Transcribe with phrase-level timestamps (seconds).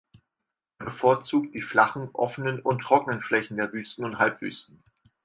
[0.79, 4.81] Er bevorzugt die flachen, offenen und trockenen Flächen der Wüsten und Halbwüsten.